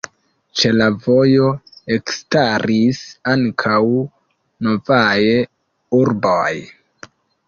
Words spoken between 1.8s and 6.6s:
ekstaris ankaŭ novaj urboj.